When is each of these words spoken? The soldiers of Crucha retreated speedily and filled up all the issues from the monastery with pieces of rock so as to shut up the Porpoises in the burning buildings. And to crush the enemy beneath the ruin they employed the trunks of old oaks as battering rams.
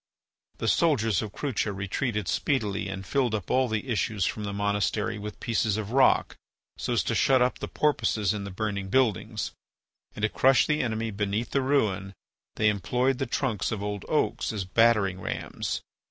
The 0.57 0.67
soldiers 0.67 1.21
of 1.21 1.31
Crucha 1.31 1.71
retreated 1.71 2.27
speedily 2.27 2.89
and 2.89 3.05
filled 3.05 3.35
up 3.35 3.51
all 3.51 3.67
the 3.67 3.87
issues 3.87 4.25
from 4.25 4.45
the 4.45 4.51
monastery 4.51 5.19
with 5.19 5.39
pieces 5.39 5.77
of 5.77 5.91
rock 5.91 6.35
so 6.75 6.93
as 6.93 7.03
to 7.03 7.13
shut 7.13 7.39
up 7.39 7.59
the 7.59 7.67
Porpoises 7.67 8.33
in 8.33 8.43
the 8.43 8.49
burning 8.49 8.89
buildings. 8.89 9.51
And 10.15 10.23
to 10.23 10.29
crush 10.29 10.65
the 10.65 10.81
enemy 10.81 11.11
beneath 11.11 11.51
the 11.51 11.61
ruin 11.61 12.13
they 12.55 12.67
employed 12.69 13.19
the 13.19 13.27
trunks 13.27 13.71
of 13.71 13.83
old 13.83 14.03
oaks 14.09 14.51
as 14.51 14.65
battering 14.65 15.21
rams. 15.21 15.83